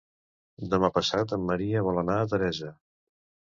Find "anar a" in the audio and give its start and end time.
2.05-2.33